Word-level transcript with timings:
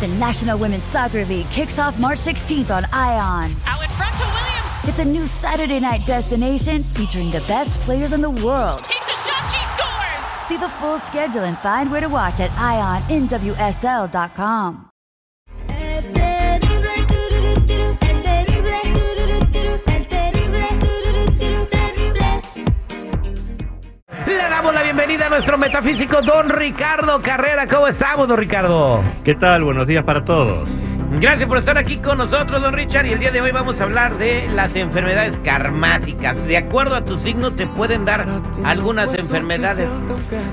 The 0.00 0.06
National 0.06 0.56
Women's 0.56 0.84
Soccer 0.84 1.24
League 1.24 1.50
kicks 1.50 1.76
off 1.80 1.98
March 1.98 2.18
16th 2.18 2.70
on 2.70 2.84
ION. 2.92 3.50
Out 3.66 3.82
in 3.82 3.88
front 3.90 4.14
to 4.16 4.22
Williams. 4.22 4.70
It's 4.84 5.00
a 5.00 5.04
new 5.04 5.26
Saturday 5.26 5.80
night 5.80 6.06
destination 6.06 6.84
featuring 6.84 7.30
the 7.30 7.40
best 7.48 7.74
players 7.80 8.12
in 8.12 8.20
the 8.20 8.30
world. 8.30 8.84
Takes 8.84 9.08
a 9.08 9.16
shot, 9.28 9.50
she 9.50 9.58
scores. 9.68 10.24
See 10.46 10.56
the 10.56 10.68
full 10.78 11.00
schedule 11.00 11.42
and 11.42 11.58
find 11.58 11.90
where 11.90 12.00
to 12.00 12.08
watch 12.08 12.38
at 12.38 12.50
IONNWSL.com. 12.50 13.28
damos 24.58 24.74
la 24.74 24.82
bienvenida 24.82 25.26
a 25.26 25.28
nuestro 25.28 25.56
metafísico 25.56 26.20
Don 26.20 26.48
Ricardo 26.48 27.22
Carrera. 27.22 27.68
¿Cómo 27.68 27.86
estamos, 27.86 28.26
Don 28.26 28.36
Ricardo? 28.36 29.04
¿Qué 29.22 29.36
tal? 29.36 29.62
Buenos 29.62 29.86
días 29.86 30.02
para 30.02 30.24
todos. 30.24 30.76
Gracias 31.10 31.48
por 31.48 31.56
estar 31.56 31.78
aquí 31.78 31.96
con 31.96 32.18
nosotros, 32.18 32.60
Don 32.60 32.74
Richard. 32.74 33.06
Y 33.06 33.12
el 33.12 33.18
día 33.18 33.30
de 33.30 33.40
hoy 33.40 33.50
vamos 33.50 33.80
a 33.80 33.84
hablar 33.84 34.18
de 34.18 34.46
las 34.54 34.76
enfermedades 34.76 35.40
karmáticas. 35.40 36.46
De 36.46 36.58
acuerdo 36.58 36.94
a 36.94 37.04
tu 37.04 37.16
signo, 37.16 37.50
te 37.50 37.66
pueden 37.66 38.04
dar 38.04 38.28
algunas 38.62 39.12
enfermedades. 39.14 39.88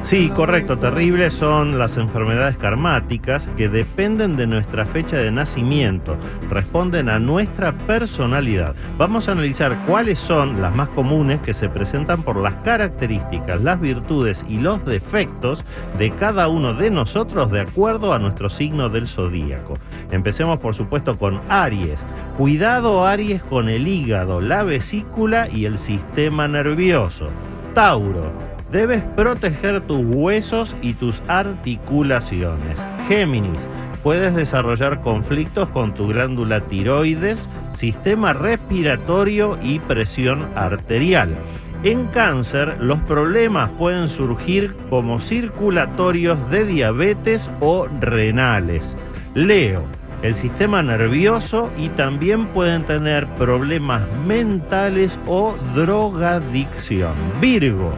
Sí, 0.04 0.30
correcto. 0.30 0.78
Terribles 0.78 1.34
son 1.34 1.78
las 1.78 1.98
enfermedades 1.98 2.56
karmáticas 2.56 3.50
que 3.58 3.68
dependen 3.68 4.38
de 4.38 4.48
nuestra 4.48 4.86
fecha 4.86 5.18
de 5.18 5.30
nacimiento. 5.30 6.16
Responden 6.50 7.10
a 7.10 7.20
nuestra 7.20 7.74
personalidad. 7.74 8.76
Vamos 8.98 9.28
a 9.28 9.34
analizar 9.34 9.76
cuáles 9.86 10.18
son 10.20 10.62
las 10.62 10.74
más 10.74 10.88
comunes 10.90 11.42
que 11.42 11.54
se 11.54 11.68
presentan 11.68 12.24
por 12.24 12.38
las 12.38 12.54
características, 12.64 13.62
las 13.62 13.82
virtudes 13.82 14.46
y 14.48 14.60
los 14.60 14.84
defectos 14.86 15.66
de 16.00 16.12
cada 16.12 16.48
uno 16.48 16.74
de 16.74 16.90
nosotros 16.92 17.52
de 17.52 17.60
acuerdo 17.60 18.14
a 18.14 18.20
nuestro 18.20 18.50
signo 18.50 18.88
del 18.88 19.06
zodíaco. 19.06 19.78
Empecemos 20.12 20.45
por 20.60 20.76
supuesto 20.76 21.18
con 21.18 21.42
Aries. 21.50 22.06
Cuidado 22.38 23.06
Aries 23.06 23.42
con 23.44 23.70
el 23.70 23.88
hígado, 23.88 24.40
la 24.42 24.64
vesícula 24.64 25.50
y 25.50 25.66
el 25.66 25.78
sistema 25.78 26.48
nervioso. 26.48 27.30
Tauro. 27.74 28.32
Debes 28.72 29.04
proteger 29.16 29.82
tus 29.82 30.04
huesos 30.06 30.76
y 30.82 30.94
tus 30.94 31.22
articulaciones. 31.28 32.86
Géminis. 33.08 33.68
Puedes 34.04 34.36
desarrollar 34.36 35.02
conflictos 35.02 35.68
con 35.70 35.94
tu 35.94 36.08
glándula 36.08 36.62
tiroides, 36.62 37.50
sistema 37.74 38.34
respiratorio 38.34 39.58
y 39.64 39.80
presión 39.80 40.48
arterial. 40.56 41.36
En 41.84 42.06
cáncer, 42.08 42.78
los 42.80 43.00
problemas 43.02 43.70
pueden 43.78 44.08
surgir 44.08 44.76
como 44.90 45.20
circulatorios 45.20 46.38
de 46.50 46.66
diabetes 46.66 47.50
o 47.60 47.88
renales. 48.00 48.96
Leo, 49.36 49.84
el 50.26 50.36
sistema 50.36 50.82
nervioso 50.82 51.70
y 51.78 51.90
también 51.90 52.48
pueden 52.48 52.84
tener 52.84 53.28
problemas 53.38 54.04
mentales 54.26 55.20
o 55.28 55.56
drogadicción. 55.76 57.14
Virgo, 57.40 57.94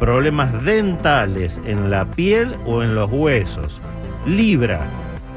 problemas 0.00 0.64
dentales 0.64 1.60
en 1.64 1.90
la 1.90 2.04
piel 2.04 2.56
o 2.66 2.82
en 2.82 2.96
los 2.96 3.10
huesos. 3.12 3.80
Libra, 4.26 4.80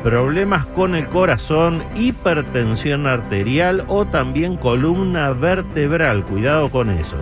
problemas 0.03 0.65
con 0.67 0.95
el 0.95 1.05
corazón, 1.07 1.83
hipertensión 1.95 3.05
arterial 3.05 3.83
o 3.87 4.05
también 4.05 4.57
columna 4.57 5.31
vertebral. 5.33 6.23
Cuidado 6.25 6.69
con 6.69 6.89
eso. 6.89 7.17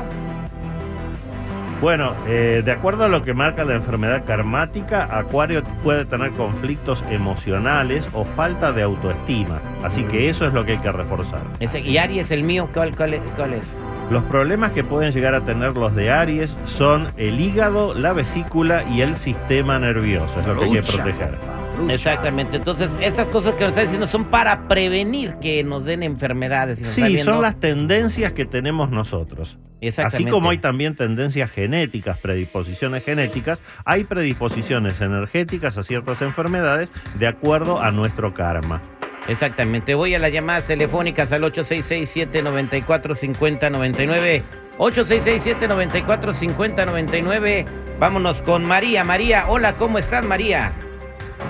Bueno, 1.81 2.15
eh, 2.27 2.61
de 2.63 2.73
acuerdo 2.73 3.05
a 3.05 3.09
lo 3.09 3.23
que 3.23 3.33
marca 3.33 3.65
la 3.65 3.75
enfermedad 3.75 4.25
karmática, 4.27 5.09
Acuario 5.11 5.63
puede 5.83 6.05
tener 6.05 6.31
conflictos 6.33 7.03
emocionales 7.11 8.07
o 8.13 8.25
falta 8.25 8.73
de 8.73 8.83
autoestima. 8.83 9.63
Así 9.83 10.05
que 10.05 10.29
eso 10.29 10.47
es 10.47 10.53
lo 10.53 10.65
que 10.67 10.73
hay 10.73 10.79
que 10.79 10.93
reforzar. 10.93 11.41
Ese, 11.59 11.81
y 11.81 11.97
Aries, 11.97 12.31
el 12.31 12.43
mío, 12.43 12.69
¿cuál, 12.75 12.95
cuál 12.95 13.15
es? 13.15 13.23
cuál 13.35 13.55
es? 13.55 13.65
Los 14.11 14.25
problemas 14.25 14.73
que 14.73 14.85
pueden 14.85 15.13
llegar 15.13 15.35
a 15.35 15.41
tener 15.41 15.75
los 15.75 15.95
de 15.95 16.11
Aries 16.11 16.55
son 16.67 17.09
el 17.17 17.41
hígado, 17.41 17.95
la 17.95 18.13
vesícula 18.13 18.85
y 18.85 19.01
el 19.01 19.17
sistema 19.17 19.79
nervioso. 19.79 20.39
Es 20.41 20.47
lo 20.47 20.59
que 20.59 20.65
hay 20.65 20.73
que 20.73 20.83
proteger. 20.83 21.60
Lucha. 21.81 21.95
Exactamente. 21.95 22.57
Entonces, 22.57 22.89
estas 23.01 23.29
cosas 23.29 23.55
que 23.55 23.61
nos 23.61 23.71
está 23.71 23.83
diciendo 23.83 24.09
son 24.09 24.27
para 24.27 24.69
prevenir 24.69 25.35
que 25.41 25.63
nos 25.65 25.85
den 25.85 26.03
enfermedades. 26.03 26.79
nos 26.81 26.89
Sí, 26.89 27.03
viendo- 27.03 27.33
son 27.33 27.43
las 27.43 27.59
tendencias 27.59 28.33
que 28.33 28.45
tenemos 28.45 28.91
nosotros. 28.91 29.59
Así 29.97 30.27
como 30.27 30.51
hay 30.51 30.59
también 30.59 30.95
tendencias 30.95 31.51
genéticas, 31.51 32.19
predisposiciones 32.19 33.03
genéticas, 33.03 33.63
hay 33.87 34.05
predisposiciones 34.05 35.01
energéticas 35.01 35.79
a 35.79 35.83
ciertas 35.83 36.21
enfermedades 36.21 36.91
de 37.19 37.27
acuerdo 37.27 37.81
a 37.81 37.91
nuestro 37.91 38.35
karma. 38.35 38.83
Exactamente. 39.27 39.95
Voy 39.95 40.15
a 40.15 40.19
las 40.19 40.33
llamadas 40.33 40.67
telefónicas 40.67 41.33
al 41.33 41.45
866-794-5099. 41.45 44.43
866-794-5099. 44.79 47.67
Vámonos 47.99 48.41
con 48.43 48.65
María. 48.65 49.05
María, 49.05 49.45
hola, 49.49 49.77
¿cómo 49.77 49.99
estás, 49.99 50.25
María? 50.25 50.73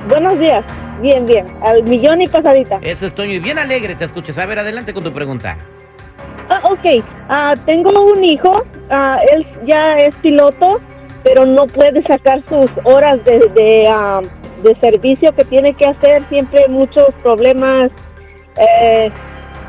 Buenos 0.08 0.38
días. 0.38 0.64
Bien, 1.00 1.26
bien. 1.26 1.47
Al 1.62 1.82
millón 1.85 2.20
y 2.20 2.29
pasadita. 2.29 2.79
Eso 2.82 3.06
es 3.06 3.14
Toño 3.14 3.32
y 3.32 3.38
bien 3.38 3.58
alegre, 3.58 3.94
te 3.94 4.05
escuchas. 4.05 4.38
A 4.38 4.47
ver, 4.47 4.58
adelante 4.58 4.93
con 4.93 5.05
tu 5.05 5.12
pregunta. 5.12 5.56
Ah, 6.49 6.61
ok. 6.64 7.05
Ah, 7.29 7.55
tengo 7.67 7.91
un 7.91 8.25
hijo. 8.25 8.64
Ah, 8.91 9.19
él 9.32 9.47
ya 9.67 9.99
es 9.99 10.14
piloto, 10.17 10.81
pero 11.23 11.47
no 11.47 11.67
puede 11.67 12.02
sacar 12.02 12.43
sus 12.49 12.70
horas 12.85 13.25
de, 13.25 13.38
de, 13.55 13.85
ah, 13.91 14.20
de 14.62 14.75
servicio 14.81 15.32
que 15.32 15.44
tiene 15.44 15.75
que 15.75 15.88
hacer. 15.88 16.23
Siempre 16.29 16.67
muchos 16.69 17.08
problemas 17.23 17.91
eh, 18.56 19.11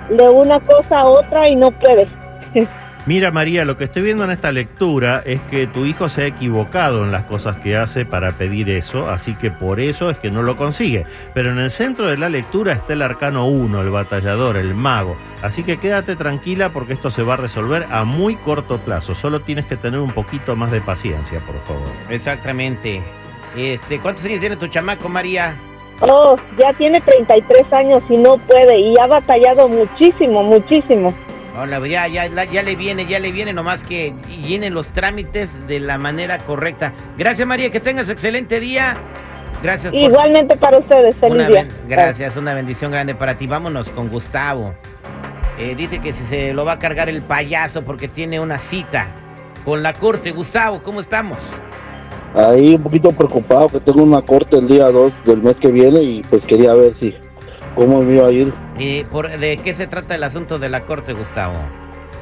de 0.10 0.30
una 0.30 0.60
cosa 0.60 1.00
a 1.00 1.07
otra 1.07 1.48
y 1.50 1.56
no 1.56 1.72
puede. 1.72 2.07
Mira 3.07 3.31
María, 3.31 3.65
lo 3.65 3.77
que 3.77 3.86
estoy 3.86 4.03
viendo 4.03 4.24
en 4.25 4.30
esta 4.30 4.51
lectura 4.51 5.24
es 5.25 5.42
que 5.50 5.65
tu 5.65 5.86
hijo 5.86 6.07
se 6.07 6.21
ha 6.21 6.25
equivocado 6.27 7.03
en 7.03 7.12
las 7.12 7.24
cosas 7.24 7.57
que 7.57 7.75
hace 7.75 8.06
para 8.06 8.33
pedir 8.33 8.69
eso, 8.69 9.09
así 9.09 9.33
que 9.33 9.50
por 9.50 9.80
eso 9.80 10.12
es 10.12 10.19
que 10.19 10.30
no 10.30 10.44
lo 10.44 10.56
consigue. 10.56 11.07
Pero 11.33 11.50
en 11.50 11.57
el 11.57 11.71
centro 11.71 12.07
de 12.07 12.18
la 12.18 12.30
lectura 12.30 12.74
está 12.74 12.94
el 12.94 13.01
arcano 13.01 13.48
1, 13.48 13.81
el 13.81 13.89
batallador, 13.89 14.56
el 14.56 14.75
mago. 14.75 15.18
Así 15.42 15.63
que 15.63 15.77
quédate 15.77 16.15
tranquila 16.15 16.69
porque 16.69 16.94
esto 16.94 17.09
se 17.09 17.24
va 17.24 17.33
a 17.33 17.38
resolver 17.38 17.88
a 17.89 18.03
muy 18.03 18.36
corto 18.36 18.77
plazo. 18.77 19.15
Solo 19.15 19.39
tienes 19.39 19.65
que 19.65 19.77
tener 19.77 20.00
un 20.00 20.12
poquito 20.12 20.56
más 20.56 20.69
de 20.69 20.81
paciencia, 20.81 21.39
por 21.39 21.59
favor. 21.63 21.89
Exactamente. 22.07 23.01
Este, 23.57 24.00
¿Cuántos 24.00 24.24
años 24.25 24.42
tiene 24.42 24.57
tu 24.57 24.68
chamaco, 24.68 25.09
María? 25.09 25.56
Oh, 26.01 26.36
ya 26.59 26.71
tiene 26.74 27.01
33 27.01 27.74
años 27.74 28.04
y 28.09 28.18
no 28.18 28.38
puede. 28.38 28.80
Y 28.80 28.94
ha 29.00 29.07
batallado 29.07 29.68
muchísimo, 29.68 30.44
muchísimo. 30.44 31.15
Hola, 31.57 31.86
ya, 31.86 32.07
ya, 32.07 32.27
ya 32.45 32.63
le 32.63 32.75
viene, 32.75 33.06
ya 33.06 33.19
le 33.19 33.31
viene, 33.31 33.51
nomás 33.51 33.83
que 33.83 34.13
llene 34.27 34.69
los 34.69 34.88
trámites 34.89 35.50
de 35.68 35.81
la 35.81 35.98
manera 35.98 36.39
correcta. 36.45 36.94
Gracias, 37.18 37.45
María, 37.45 37.69
que 37.69 37.81
tengas 37.81 38.07
excelente 38.09 38.59
día. 38.59 38.95
Gracias 39.62 39.92
por 39.92 40.01
Igualmente 40.01 40.56
para 40.57 40.77
ustedes. 40.77 41.15
Feliz 41.18 41.36
una 41.36 41.48
día. 41.48 41.68
gracias, 41.88 42.38
una 42.38 42.53
bendición 42.53 42.92
grande 42.92 43.15
para 43.15 43.38
ti. 43.38 43.48
Vámonos 43.48 43.89
con 43.89 44.07
Gustavo. 44.07 44.74
Eh, 45.59 45.75
dice 45.75 46.00
que 46.00 46.13
si 46.13 46.24
se 46.24 46.53
lo 46.53 46.65
va 46.65 46.74
a 46.74 46.80
cargar 46.80 47.09
el 47.09 47.21
payaso 47.21 47.83
porque 47.83 48.07
tiene 48.07 48.39
una 48.39 48.57
cita 48.57 49.07
con 49.65 49.83
la 49.83 49.94
corte. 49.94 50.31
Gustavo, 50.31 50.81
¿cómo 50.81 51.01
estamos? 51.01 51.38
Ahí 52.33 52.75
un 52.75 52.81
poquito 52.81 53.12
preocupado 53.12 53.68
que 53.68 53.81
tengo 53.81 54.04
una 54.04 54.21
corte 54.21 54.57
el 54.57 54.68
día 54.68 54.86
2 54.86 55.12
del 55.25 55.44
mes 55.44 55.56
que 55.62 55.69
viene 55.69 56.01
y 56.01 56.21
pues 56.24 56.42
quería 56.45 56.74
ver 56.74 56.95
si 57.00 57.13
cómo 57.75 58.01
me 58.01 58.15
iba 58.15 58.27
a 58.27 58.31
ir. 58.31 58.53
Eh, 58.79 59.06
por, 59.12 59.29
¿De 59.29 59.57
qué 59.57 59.73
se 59.73 59.88
trata 59.88 60.15
el 60.15 60.23
asunto 60.23 60.59
de 60.59 60.69
la 60.69 60.81
corte, 60.85 61.13
Gustavo? 61.13 61.56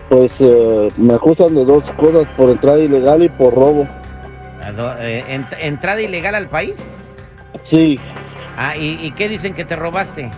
Pues 0.09 0.31
eh, 0.39 0.89
me 0.97 1.13
acusan 1.13 1.53
de 1.55 1.65
dos 1.65 1.83
cosas, 1.97 2.27
por 2.35 2.49
entrada 2.49 2.79
ilegal 2.79 3.23
y 3.23 3.29
por 3.29 3.53
robo. 3.53 3.87
Eh, 4.99 5.23
ent- 5.29 5.57
¿Entrada 5.59 6.01
ilegal 6.01 6.35
al 6.35 6.47
país? 6.47 6.75
Sí, 7.71 7.99
Ah, 8.57 8.75
¿y, 8.75 8.99
y 9.05 9.11
qué 9.11 9.29
dicen 9.29 9.53
que 9.53 9.63
te 9.63 9.75
robaste? 9.75 10.29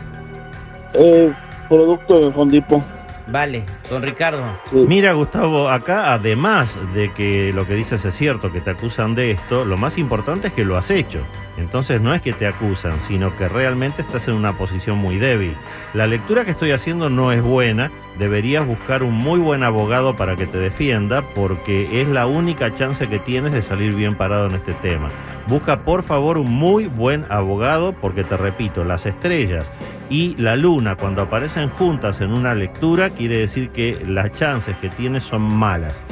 eh, 0.94 1.32
producto 1.70 2.26
de 2.26 2.32
Fondipo. 2.32 2.84
Vale, 3.28 3.64
don 3.90 4.04
Ricardo. 4.04 4.44
Sí. 4.70 4.76
Mira 4.88 5.14
Gustavo, 5.14 5.70
acá 5.70 6.14
además 6.14 6.78
de 6.94 7.12
que 7.14 7.52
lo 7.54 7.66
que 7.66 7.76
dices 7.76 8.04
es 8.04 8.14
cierto, 8.14 8.52
que 8.52 8.60
te 8.62 8.72
acusan 8.72 9.16
de 9.16 9.32
esto, 9.32 9.64
lo 9.66 9.78
más 9.78 9.98
importante 9.98 10.48
es 10.50 10.54
que 10.54 10.66
lo 10.66 10.78
has 10.78 10.92
hecho. 10.92 11.20
Entonces 11.58 12.02
no 12.02 12.14
es 12.14 12.22
que 12.22 12.34
te 12.34 12.48
acusan, 12.48 13.00
sino 13.00 13.36
que 13.38 13.48
realmente 13.50 14.02
estás 14.02 14.28
en 14.28 14.36
una 14.36 14.54
posición 14.54 14.98
muy 14.98 15.18
débil. 15.18 15.56
La 15.94 16.08
lectura 16.08 16.46
que 16.46 16.52
estoy 16.52 16.72
haciendo 16.72 17.10
no 17.10 17.32
es 17.32 17.42
buena, 17.42 17.92
deberías 18.18 18.66
buscar 18.66 19.04
un 19.04 19.14
muy 19.14 19.40
buen 19.40 19.64
abogado 19.64 20.16
para 20.16 20.36
que 20.36 20.48
te 20.48 20.58
defienda 20.58 21.22
porque 21.36 22.02
es 22.02 22.08
la 22.08 22.28
única 22.28 22.74
chance 22.76 23.08
que 23.08 23.20
tienes 23.20 23.54
de 23.54 23.64
salir 23.64 23.94
bien 23.94 24.16
parado 24.16 24.48
en 24.48 24.56
este 24.56 24.74
tema. 24.76 25.10
Busca 25.48 25.82
por 25.82 26.04
favor 26.04 26.38
un 26.38 26.52
muy 26.52 26.88
buen 26.88 27.26
abogado 27.30 27.94
porque 27.94 28.24
te 28.24 28.38
repito, 28.38 28.84
las 28.84 29.06
estrellas 29.06 29.72
y 30.10 30.36
la 30.36 30.56
luna 30.56 30.96
cuando 30.96 31.24
aparecen 31.24 31.70
juntas 31.70 32.22
en 32.22 32.32
una 32.32 32.54
lectura 32.54 33.10
quiere 33.10 33.38
decir 33.38 33.70
que 33.70 33.98
las 34.06 34.32
chances 34.34 34.76
que 34.78 34.90
tienes 34.90 35.24
son 35.24 35.42
malas. 35.42 36.04